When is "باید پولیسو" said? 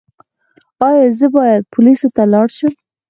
1.35-2.07